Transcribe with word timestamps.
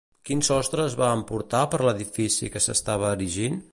Quin 0.27 0.39
sostre 0.45 0.85
es 0.91 0.95
va 1.01 1.11
emportar 1.17 1.61
per 1.75 1.81
l'edifici 1.89 2.51
que 2.57 2.63
s'estava 2.67 3.13
erigint? 3.19 3.63